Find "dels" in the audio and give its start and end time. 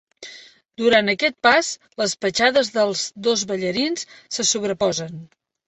2.79-3.05